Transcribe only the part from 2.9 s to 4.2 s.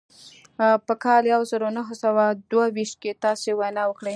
کې تاسې وينا وکړه.